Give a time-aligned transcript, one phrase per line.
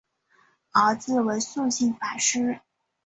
[0.71, 2.61] 儿子为素性法师。